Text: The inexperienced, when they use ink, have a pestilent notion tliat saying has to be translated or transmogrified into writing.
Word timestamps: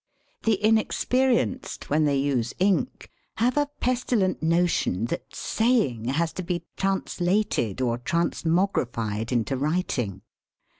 The 0.45 0.55
inexperienced, 0.65 1.91
when 1.91 2.05
they 2.05 2.17
use 2.17 2.55
ink, 2.57 3.11
have 3.35 3.55
a 3.55 3.69
pestilent 3.81 4.41
notion 4.41 5.05
tliat 5.05 5.35
saying 5.35 6.05
has 6.05 6.33
to 6.33 6.41
be 6.41 6.65
translated 6.75 7.81
or 7.81 7.99
transmogrified 7.99 9.31
into 9.31 9.55
writing. 9.57 10.23